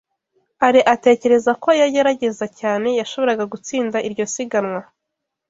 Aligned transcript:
Alain 0.65 0.89
atekereza 0.93 1.51
ko 1.61 1.67
iyo 1.75 1.83
agerageza 1.89 2.45
cyane, 2.59 2.87
yashoboraga 2.99 3.43
gutsinda 3.53 3.97
iryo 4.07 4.25
siganwa. 4.33 4.81